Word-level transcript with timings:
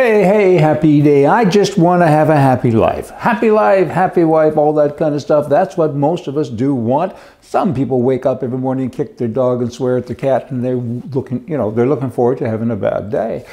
Hey, 0.00 0.24
hey, 0.24 0.54
happy 0.54 1.02
day. 1.02 1.26
I 1.26 1.44
just 1.44 1.76
want 1.76 2.00
to 2.00 2.06
have 2.06 2.30
a 2.30 2.34
happy 2.34 2.70
life. 2.70 3.10
Happy 3.10 3.50
life, 3.50 3.88
happy 3.88 4.24
wife, 4.24 4.56
all 4.56 4.72
that 4.72 4.96
kind 4.96 5.14
of 5.14 5.20
stuff. 5.20 5.46
That's 5.46 5.76
what 5.76 5.94
most 5.94 6.26
of 6.26 6.38
us 6.38 6.48
do 6.48 6.74
want. 6.74 7.14
Some 7.42 7.74
people 7.74 8.00
wake 8.00 8.24
up 8.24 8.42
every 8.42 8.56
morning, 8.56 8.88
kick 8.88 9.18
their 9.18 9.28
dog, 9.28 9.60
and 9.60 9.70
swear 9.70 9.98
at 9.98 10.06
the 10.06 10.14
cat, 10.14 10.50
and 10.50 10.64
they're 10.64 10.76
looking, 10.76 11.46
you 11.46 11.58
know, 11.58 11.70
they're 11.70 11.86
looking 11.86 12.10
forward 12.10 12.38
to 12.38 12.48
having 12.48 12.70
a 12.70 12.76
bad 12.76 13.10
day. 13.10 13.44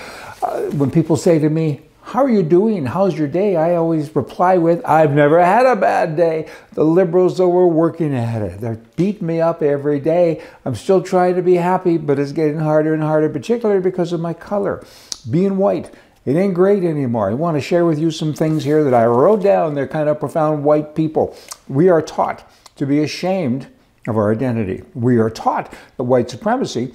Uh, 0.42 0.62
when 0.78 0.90
people 0.90 1.18
say 1.18 1.38
to 1.38 1.50
me, 1.50 1.82
how 2.02 2.24
are 2.24 2.30
you 2.30 2.44
doing? 2.44 2.86
How's 2.86 3.18
your 3.18 3.28
day? 3.28 3.58
I 3.58 3.76
always 3.76 4.16
reply 4.16 4.58
with, 4.58 4.82
I've 4.86 5.12
never 5.12 5.44
had 5.44 5.66
a 5.66 5.76
bad 5.76 6.16
day. 6.16 6.48
The 6.72 6.86
liberals, 6.86 7.42
are 7.42 7.50
working 7.50 8.16
at 8.16 8.42
it. 8.42 8.62
They're 8.62 8.80
beating 8.96 9.28
me 9.28 9.42
up 9.42 9.62
every 9.62 10.00
day. 10.00 10.42
I'm 10.64 10.76
still 10.76 11.04
trying 11.04 11.36
to 11.36 11.42
be 11.42 11.56
happy, 11.56 11.98
but 11.98 12.18
it's 12.18 12.32
getting 12.32 12.60
harder 12.60 12.94
and 12.94 13.04
harder, 13.04 13.28
particularly 13.28 13.82
because 13.82 14.14
of 14.14 14.22
my 14.22 14.34
color. 14.34 14.86
Being 15.30 15.58
white 15.58 15.92
it 16.28 16.36
ain't 16.36 16.54
great 16.54 16.84
anymore. 16.84 17.30
I 17.30 17.34
want 17.36 17.56
to 17.56 17.62
share 17.62 17.86
with 17.86 17.98
you 17.98 18.12
some 18.12 18.34
things 18.34 18.66
here 18.66 18.84
that 18.84 18.94
I 18.94 19.06
wrote 19.06 19.42
down. 19.42 19.76
They're 19.76 19.88
kind 19.88 20.10
of 20.10 20.20
profound 20.20 20.66
white 20.66 20.94
people. 20.94 21.38
We 21.70 21.88
are 21.88 22.02
taught 22.02 22.44
to 22.76 22.86
be 22.86 23.02
ashamed 23.02 23.68
of 24.10 24.18
our 24.18 24.30
identity. 24.30 24.84
We 24.94 25.20
are 25.20 25.30
taught 25.30 25.74
that 25.96 26.04
white 26.04 26.30
supremacy 26.30 26.94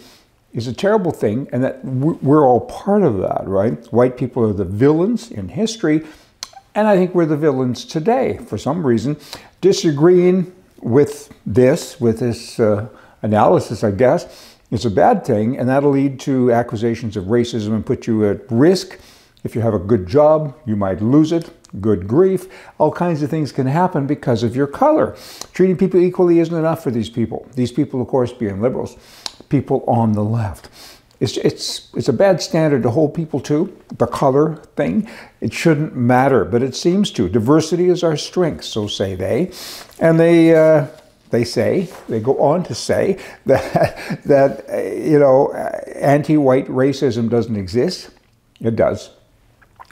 is 0.52 0.66
a 0.66 0.72
terrible 0.74 1.12
thing 1.12 1.48
and 1.50 1.64
that 1.64 1.82
we're 1.82 2.46
all 2.46 2.60
part 2.60 3.04
of 3.04 3.20
that, 3.20 3.44
right? 3.46 3.82
White 3.90 4.18
people 4.18 4.44
are 4.44 4.52
the 4.52 4.66
villains 4.66 5.30
in 5.30 5.48
history, 5.48 6.04
and 6.74 6.86
I 6.86 6.94
think 6.96 7.14
we're 7.14 7.24
the 7.24 7.34
villains 7.34 7.86
today 7.86 8.36
for 8.36 8.58
some 8.58 8.86
reason. 8.86 9.16
Disagreeing 9.62 10.54
with 10.82 11.32
this, 11.46 11.98
with 11.98 12.18
this 12.18 12.60
uh, 12.60 12.86
analysis, 13.22 13.82
I 13.82 13.92
guess, 13.92 14.58
is 14.70 14.84
a 14.84 14.90
bad 14.90 15.24
thing, 15.24 15.56
and 15.56 15.70
that'll 15.70 15.92
lead 15.92 16.20
to 16.20 16.52
accusations 16.52 17.16
of 17.16 17.24
racism 17.24 17.74
and 17.74 17.86
put 17.86 18.06
you 18.06 18.28
at 18.28 18.40
risk 18.50 18.98
if 19.44 19.54
you 19.54 19.60
have 19.60 19.74
a 19.74 19.78
good 19.78 20.06
job, 20.06 20.56
you 20.64 20.76
might 20.76 21.00
lose 21.00 21.32
it. 21.32 21.50
Good 21.80 22.06
grief. 22.06 22.48
All 22.78 22.92
kinds 22.92 23.22
of 23.22 23.30
things 23.30 23.50
can 23.50 23.66
happen 23.66 24.06
because 24.06 24.42
of 24.42 24.54
your 24.54 24.66
color. 24.66 25.16
Treating 25.52 25.76
people 25.76 26.00
equally 26.00 26.38
isn't 26.38 26.54
enough 26.54 26.82
for 26.82 26.90
these 26.90 27.08
people. 27.08 27.48
These 27.54 27.72
people, 27.72 28.00
of 28.00 28.08
course, 28.08 28.32
being 28.32 28.60
liberals, 28.60 28.96
people 29.48 29.82
on 29.86 30.12
the 30.12 30.22
left. 30.22 30.68
It's, 31.18 31.36
it's, 31.38 31.88
it's 31.94 32.08
a 32.08 32.12
bad 32.12 32.42
standard 32.42 32.82
to 32.82 32.90
hold 32.90 33.14
people 33.14 33.38
to, 33.40 33.74
the 33.96 34.08
color 34.08 34.56
thing. 34.76 35.08
It 35.40 35.52
shouldn't 35.54 35.94
matter, 35.94 36.44
but 36.44 36.62
it 36.62 36.74
seems 36.74 37.10
to. 37.12 37.28
Diversity 37.28 37.88
is 37.88 38.02
our 38.02 38.16
strength, 38.16 38.64
so 38.64 38.88
say 38.88 39.14
they. 39.14 39.52
And 40.00 40.18
they, 40.18 40.54
uh, 40.54 40.88
they 41.30 41.44
say, 41.44 41.88
they 42.08 42.20
go 42.20 42.38
on 42.40 42.64
to 42.64 42.74
say 42.74 43.18
that, 43.46 44.20
that 44.24 44.68
uh, 44.68 44.78
you 44.78 45.18
know, 45.18 45.52
anti-white 45.94 46.66
racism 46.66 47.30
doesn't 47.30 47.56
exist. 47.56 48.10
It 48.60 48.76
does. 48.76 49.10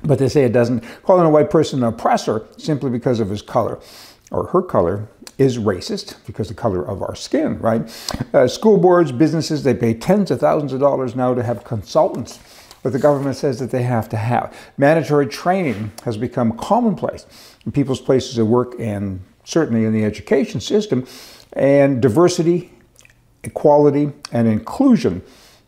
But 0.02 0.18
they 0.18 0.28
say 0.28 0.44
it 0.44 0.52
doesn't. 0.52 0.84
Calling 1.02 1.26
a 1.26 1.30
white 1.30 1.50
person 1.50 1.82
an 1.82 1.88
oppressor 1.88 2.46
simply 2.56 2.90
because 2.90 3.20
of 3.20 3.28
his 3.28 3.42
color 3.42 3.78
or 4.30 4.46
her 4.48 4.62
color 4.62 5.08
is 5.38 5.58
racist 5.58 6.16
because 6.26 6.48
the 6.48 6.54
color 6.54 6.82
of 6.82 7.02
our 7.02 7.14
skin, 7.14 7.58
right? 7.58 7.82
Uh, 8.32 8.46
school 8.46 8.78
boards, 8.78 9.10
businesses, 9.12 9.64
they 9.64 9.74
pay 9.74 9.94
tens 9.94 10.30
of 10.30 10.40
thousands 10.40 10.72
of 10.72 10.80
dollars 10.80 11.16
now 11.16 11.34
to 11.34 11.42
have 11.42 11.64
consultants 11.64 12.38
but 12.82 12.92
the 12.92 12.98
government 12.98 13.36
says 13.36 13.58
that 13.58 13.70
they 13.70 13.82
have 13.82 14.08
to 14.08 14.16
have. 14.16 14.56
Mandatory 14.78 15.26
training 15.26 15.92
has 16.04 16.16
become 16.16 16.56
commonplace 16.56 17.26
in 17.66 17.72
people's 17.72 18.00
places 18.00 18.38
of 18.38 18.48
work 18.48 18.74
and 18.78 19.20
certainly 19.44 19.84
in 19.84 19.92
the 19.92 20.04
education 20.04 20.60
system. 20.60 21.06
And 21.52 22.00
diversity, 22.00 22.72
equality, 23.42 24.12
and 24.32 24.48
inclusion, 24.48 25.22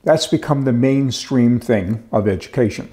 that's 0.04 0.26
become 0.26 0.62
the 0.62 0.72
mainstream 0.72 1.60
thing 1.60 2.08
of 2.12 2.26
education. 2.26 2.90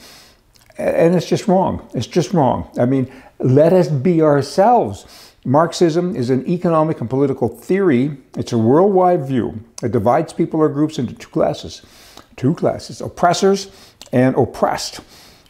And 0.79 1.13
it's 1.13 1.27
just 1.27 1.47
wrong. 1.47 1.87
It's 1.93 2.07
just 2.07 2.33
wrong. 2.33 2.69
I 2.79 2.85
mean, 2.85 3.11
let 3.39 3.73
us 3.73 3.89
be 3.89 4.21
ourselves. 4.21 5.33
Marxism 5.43 6.15
is 6.15 6.29
an 6.29 6.47
economic 6.47 7.01
and 7.01 7.09
political 7.09 7.49
theory. 7.49 8.17
It's 8.37 8.53
a 8.53 8.57
worldwide 8.57 9.25
view. 9.25 9.63
It 9.83 9.91
divides 9.91 10.31
people 10.31 10.61
or 10.61 10.69
groups 10.69 10.97
into 10.97 11.13
two 11.13 11.29
classes. 11.29 11.81
Two 12.37 12.55
classes, 12.55 13.01
oppressors 13.01 13.69
and 14.13 14.35
oppressed. 14.35 15.01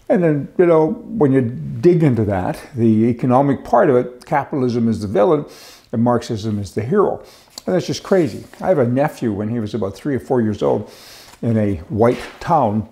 And 0.09 0.23
then, 0.23 0.47
you 0.57 0.65
know, 0.65 0.93
when 0.93 1.31
you 1.31 1.41
dig 1.41 2.01
into 2.01 2.25
that, 2.25 2.59
the 2.75 3.05
economic 3.05 3.63
part 3.63 3.91
of 3.91 3.95
it, 3.95 4.25
capitalism 4.25 4.87
is 4.87 5.01
the 5.01 5.07
villain 5.07 5.45
and 5.91 6.03
Marxism 6.03 6.57
is 6.57 6.73
the 6.73 6.83
hero. 6.83 7.23
And 7.67 7.75
that's 7.75 7.85
just 7.85 8.01
crazy. 8.01 8.45
I 8.61 8.69
have 8.69 8.79
a 8.79 8.87
nephew 8.87 9.31
when 9.31 9.49
he 9.49 9.59
was 9.59 9.75
about 9.75 9.95
three 9.95 10.15
or 10.15 10.19
four 10.19 10.41
years 10.41 10.63
old 10.63 10.91
in 11.43 11.57
a 11.57 11.75
white 11.89 12.19
town 12.39 12.89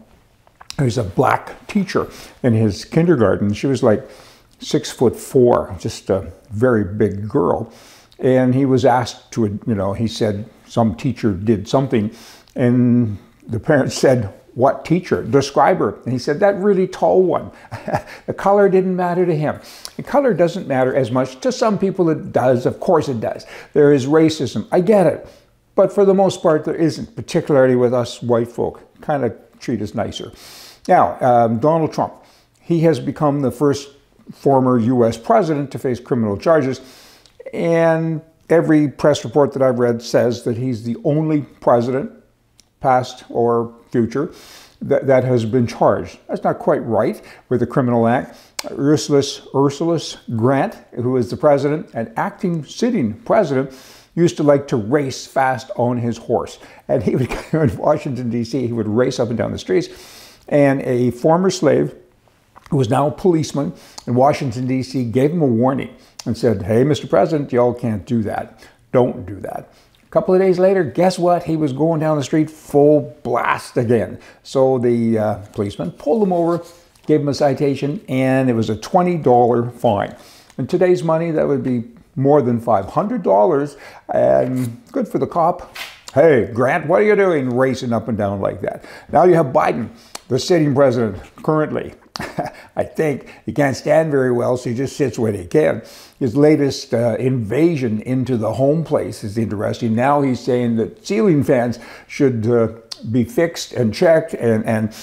there's 0.77 0.97
a 0.97 1.03
black 1.03 1.67
teacher 1.67 2.09
in 2.43 2.53
his 2.53 2.85
kindergarten. 2.85 3.53
She 3.53 3.67
was 3.67 3.83
like 3.83 4.07
six 4.59 4.91
foot 4.91 5.15
four, 5.15 5.75
just 5.79 6.09
a 6.09 6.31
very 6.49 6.83
big 6.83 7.27
girl. 7.27 7.71
And 8.19 8.55
he 8.55 8.65
was 8.65 8.85
asked 8.85 9.31
to, 9.33 9.59
you 9.67 9.75
know, 9.75 9.93
he 9.93 10.07
said 10.07 10.49
some 10.67 10.95
teacher 10.95 11.33
did 11.33 11.67
something, 11.67 12.11
and 12.55 13.17
the 13.47 13.59
parents 13.59 13.95
said, 13.99 14.33
what 14.53 14.85
teacher? 14.85 15.23
Describe 15.23 15.77
her. 15.77 15.99
And 16.03 16.11
he 16.11 16.17
said, 16.17 16.39
that 16.39 16.55
really 16.55 16.87
tall 16.87 17.21
one. 17.21 17.51
the 18.25 18.33
color 18.33 18.67
didn't 18.69 18.95
matter 18.95 19.23
to 19.23 19.35
him. 19.35 19.59
The 19.97 20.03
color 20.03 20.33
doesn't 20.33 20.67
matter 20.67 20.95
as 20.95 21.11
much. 21.11 21.39
To 21.41 21.51
some 21.51 21.77
people 21.77 22.09
it 22.09 22.31
does. 22.31 22.65
Of 22.65 22.79
course 22.79 23.07
it 23.07 23.19
does. 23.19 23.45
There 23.73 23.93
is 23.93 24.07
racism. 24.07 24.67
I 24.71 24.81
get 24.81 25.05
it. 25.05 25.29
But 25.75 25.93
for 25.93 26.05
the 26.05 26.15
most 26.15 26.41
part, 26.41 26.65
there 26.65 26.73
isn't, 26.73 27.15
particularly 27.15 27.75
with 27.75 27.93
us 27.93 28.23
white 28.23 28.47
folk. 28.47 28.81
Kind 29.01 29.25
of 29.25 29.37
treat 29.59 29.79
us 29.79 29.93
nicer. 29.93 30.31
Now, 30.87 31.17
um, 31.19 31.59
Donald 31.59 31.93
Trump, 31.93 32.13
he 32.61 32.79
has 32.81 32.99
become 32.99 33.41
the 33.41 33.51
first 33.51 33.89
former 34.31 34.77
U.S. 34.77 35.17
president 35.17 35.71
to 35.71 35.79
face 35.79 35.99
criminal 35.99 36.37
charges, 36.37 36.81
and 37.53 38.21
every 38.49 38.87
press 38.87 39.23
report 39.23 39.53
that 39.53 39.61
I've 39.61 39.79
read 39.79 40.01
says 40.01 40.43
that 40.43 40.57
he's 40.57 40.83
the 40.83 40.97
only 41.03 41.41
president, 41.41 42.11
past 42.79 43.25
or 43.29 43.73
future, 43.91 44.31
that, 44.81 45.07
that 45.07 45.23
has 45.23 45.43
been 45.43 45.65
charged. 45.65 46.19
That's 46.27 46.43
not 46.43 46.59
quite 46.59 46.85
right 46.85 47.21
with 47.49 47.61
the 47.61 47.67
Criminal 47.67 48.07
Act. 48.07 48.37
Ursulus, 48.65 49.41
Ursulus 49.51 50.17
Grant, 50.37 50.75
who 50.95 51.17
is 51.17 51.29
the 51.29 51.37
president 51.37 51.89
and 51.93 52.11
acting 52.15 52.63
sitting 52.63 53.13
president, 53.21 53.73
used 54.15 54.37
to 54.37 54.43
like 54.43 54.67
to 54.67 54.77
race 54.77 55.25
fast 55.25 55.71
on 55.75 55.97
his 55.97 56.17
horse. 56.17 56.59
And 56.87 57.01
he 57.01 57.15
would 57.15 57.29
go 57.51 57.61
in 57.61 57.75
Washington, 57.77 58.29
D.C., 58.29 58.67
he 58.67 58.73
would 58.73 58.87
race 58.87 59.19
up 59.19 59.29
and 59.29 59.37
down 59.37 59.51
the 59.51 59.59
streets 59.59 59.89
and 60.47 60.81
a 60.81 61.11
former 61.11 61.49
slave 61.49 61.95
who 62.69 62.77
was 62.77 62.89
now 62.89 63.07
a 63.07 63.11
policeman 63.11 63.73
in 64.05 64.15
Washington, 64.15 64.67
D.C., 64.67 65.05
gave 65.05 65.31
him 65.31 65.41
a 65.41 65.47
warning 65.47 65.95
and 66.25 66.37
said, 66.37 66.63
Hey, 66.63 66.83
Mr. 66.83 67.09
President, 67.09 67.51
y'all 67.51 67.73
can't 67.73 68.05
do 68.05 68.21
that. 68.23 68.63
Don't 68.91 69.25
do 69.25 69.35
that. 69.41 69.71
A 70.03 70.09
couple 70.09 70.33
of 70.33 70.39
days 70.39 70.57
later, 70.57 70.83
guess 70.83 71.19
what? 71.19 71.43
He 71.43 71.55
was 71.55 71.73
going 71.73 71.99
down 71.99 72.17
the 72.17 72.23
street 72.23 72.49
full 72.49 73.17
blast 73.23 73.77
again. 73.77 74.19
So 74.43 74.77
the 74.79 75.17
uh, 75.17 75.35
policeman 75.53 75.91
pulled 75.91 76.23
him 76.23 76.31
over, 76.31 76.63
gave 77.05 77.21
him 77.21 77.27
a 77.27 77.33
citation, 77.33 78.03
and 78.07 78.49
it 78.49 78.53
was 78.53 78.69
a 78.69 78.75
$20 78.75 79.73
fine. 79.73 80.15
In 80.57 80.65
today's 80.65 81.03
money, 81.03 81.31
that 81.31 81.47
would 81.47 81.63
be 81.63 81.83
more 82.15 82.41
than 82.41 82.59
$500, 82.59 83.77
and 84.09 84.81
good 84.91 85.07
for 85.07 85.19
the 85.19 85.27
cop. 85.27 85.75
Hey, 86.13 86.49
Grant, 86.51 86.87
what 86.87 87.01
are 87.01 87.05
you 87.05 87.15
doing 87.15 87.55
racing 87.55 87.93
up 87.93 88.07
and 88.07 88.17
down 88.17 88.39
like 88.39 88.61
that? 88.61 88.85
Now 89.11 89.25
you 89.25 89.35
have 89.35 89.47
Biden 89.47 89.89
the 90.27 90.39
sitting 90.39 90.75
president 90.75 91.21
currently, 91.43 91.93
I 92.75 92.83
think, 92.83 93.27
he 93.45 93.53
can't 93.53 93.75
stand 93.75 94.11
very 94.11 94.31
well, 94.31 94.57
so 94.57 94.69
he 94.69 94.75
just 94.75 94.97
sits 94.97 95.17
where 95.17 95.31
he 95.31 95.45
can. 95.45 95.83
His 96.19 96.35
latest 96.35 96.93
uh, 96.93 97.15
invasion 97.19 98.01
into 98.01 98.37
the 98.37 98.53
home 98.53 98.83
place 98.83 99.23
is 99.23 99.37
interesting. 99.37 99.95
Now 99.95 100.21
he's 100.21 100.39
saying 100.39 100.75
that 100.77 101.05
ceiling 101.05 101.43
fans 101.43 101.79
should 102.07 102.47
uh, 102.47 102.69
be 103.11 103.23
fixed 103.23 103.73
and 103.73 103.93
checked 103.93 104.33
and, 104.33 104.65
and 104.65 104.93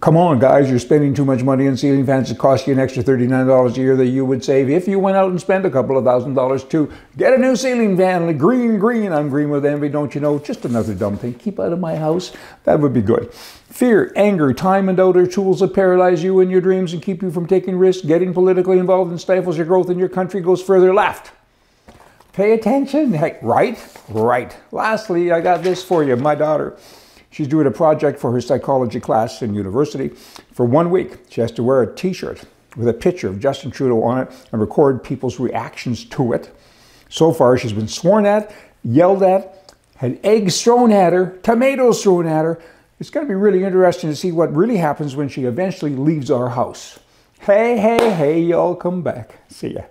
come 0.00 0.16
on, 0.16 0.38
guys, 0.38 0.70
you're 0.70 0.78
spending 0.78 1.12
too 1.12 1.24
much 1.24 1.42
money 1.42 1.66
on 1.66 1.76
ceiling 1.76 2.06
fans. 2.06 2.30
It 2.30 2.38
costs 2.38 2.66
you 2.66 2.72
an 2.72 2.78
extra 2.78 3.02
$39 3.02 3.76
a 3.76 3.80
year 3.80 3.96
that 3.96 4.06
you 4.06 4.24
would 4.24 4.44
save 4.44 4.70
if 4.70 4.86
you 4.86 4.98
went 4.98 5.16
out 5.16 5.30
and 5.30 5.40
spent 5.40 5.66
a 5.66 5.70
couple 5.70 5.98
of 5.98 6.04
thousand 6.04 6.34
dollars 6.34 6.62
to 6.64 6.92
get 7.16 7.34
a 7.34 7.38
new 7.38 7.56
ceiling 7.56 7.96
fan. 7.96 8.36
Green, 8.38 8.78
green, 8.78 9.12
I'm 9.12 9.28
green 9.28 9.50
with 9.50 9.66
envy, 9.66 9.88
don't 9.88 10.14
you 10.14 10.20
know? 10.20 10.38
Just 10.38 10.64
another 10.64 10.94
dumb 10.94 11.18
thing. 11.18 11.34
Keep 11.34 11.58
out 11.58 11.72
of 11.72 11.80
my 11.80 11.96
house. 11.96 12.32
That 12.64 12.78
would 12.78 12.92
be 12.92 13.02
good. 13.02 13.32
Fear, 13.34 14.12
anger, 14.14 14.52
time, 14.52 14.88
and 14.88 14.98
are 15.00 15.26
tools 15.26 15.60
that 15.60 15.74
paralyze 15.74 16.22
you 16.22 16.38
in 16.40 16.48
your 16.48 16.60
dreams 16.60 16.92
and 16.92 17.02
keep 17.02 17.20
you 17.20 17.30
from 17.30 17.46
taking 17.46 17.76
risks. 17.76 18.06
Getting 18.06 18.32
politically 18.32 18.78
involved 18.78 19.10
and 19.10 19.20
stifles 19.20 19.56
your 19.56 19.66
growth 19.66 19.90
in 19.90 19.98
your 19.98 20.08
country 20.08 20.40
goes 20.40 20.62
further 20.62 20.94
left. 20.94 21.32
Pay 22.32 22.52
attention. 22.52 23.12
Hey, 23.14 23.38
right? 23.42 23.78
Right. 24.08 24.56
Lastly, 24.70 25.32
I 25.32 25.40
got 25.40 25.62
this 25.62 25.82
for 25.82 26.04
you. 26.04 26.14
My 26.16 26.34
daughter. 26.34 26.76
She's 27.36 27.48
doing 27.48 27.66
a 27.66 27.70
project 27.70 28.18
for 28.18 28.32
her 28.32 28.40
psychology 28.40 28.98
class 28.98 29.42
in 29.42 29.54
university. 29.54 30.08
For 30.52 30.64
one 30.64 30.90
week, 30.90 31.18
she 31.28 31.42
has 31.42 31.52
to 31.52 31.62
wear 31.62 31.82
a 31.82 31.94
t-shirt 31.94 32.40
with 32.78 32.88
a 32.88 32.94
picture 32.94 33.28
of 33.28 33.40
Justin 33.40 33.70
Trudeau 33.70 34.02
on 34.04 34.20
it 34.20 34.32
and 34.52 34.58
record 34.58 35.04
people's 35.04 35.38
reactions 35.38 36.06
to 36.06 36.32
it. 36.32 36.50
So 37.10 37.34
far, 37.34 37.58
she's 37.58 37.74
been 37.74 37.88
sworn 37.88 38.24
at, 38.24 38.54
yelled 38.82 39.22
at, 39.22 39.74
had 39.96 40.18
eggs 40.24 40.62
thrown 40.62 40.92
at 40.92 41.12
her, 41.12 41.38
tomatoes 41.42 42.02
thrown 42.02 42.26
at 42.26 42.46
her, 42.46 42.58
It's 42.98 43.10
going 43.10 43.26
to 43.26 43.28
be 43.28 43.34
really 43.34 43.64
interesting 43.64 44.08
to 44.08 44.16
see 44.16 44.32
what 44.32 44.50
really 44.56 44.78
happens 44.78 45.14
when 45.14 45.28
she 45.28 45.44
eventually 45.44 45.94
leaves 45.94 46.30
our 46.30 46.48
house. 46.48 46.98
Hey, 47.40 47.76
hey, 47.76 48.14
hey, 48.14 48.40
y'all 48.40 48.74
come 48.74 49.02
back. 49.02 49.40
See 49.50 49.74
ya. 49.74 49.82